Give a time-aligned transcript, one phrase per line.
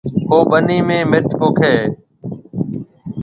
[0.29, 1.81] او ٻنِي ۾ مرچ پوکيَ ھيََََ